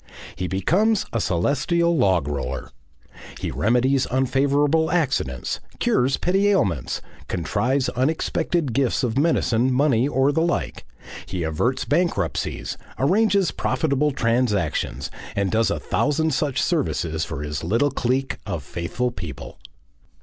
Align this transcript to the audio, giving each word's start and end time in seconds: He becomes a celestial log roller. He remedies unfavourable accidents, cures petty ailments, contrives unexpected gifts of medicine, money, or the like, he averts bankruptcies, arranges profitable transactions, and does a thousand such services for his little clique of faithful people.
He 0.35 0.47
becomes 0.47 1.05
a 1.13 1.21
celestial 1.21 1.95
log 1.95 2.27
roller. 2.27 2.71
He 3.39 3.51
remedies 3.51 4.07
unfavourable 4.09 4.89
accidents, 4.89 5.59
cures 5.77 6.17
petty 6.17 6.47
ailments, 6.47 7.03
contrives 7.27 7.87
unexpected 7.89 8.73
gifts 8.73 9.03
of 9.03 9.15
medicine, 9.19 9.71
money, 9.71 10.07
or 10.07 10.31
the 10.31 10.41
like, 10.41 10.87
he 11.27 11.43
averts 11.43 11.85
bankruptcies, 11.85 12.77
arranges 12.97 13.51
profitable 13.51 14.09
transactions, 14.09 15.11
and 15.35 15.51
does 15.51 15.69
a 15.69 15.79
thousand 15.79 16.33
such 16.33 16.59
services 16.59 17.23
for 17.23 17.43
his 17.43 17.63
little 17.63 17.91
clique 17.91 18.37
of 18.43 18.63
faithful 18.63 19.11
people. 19.11 19.59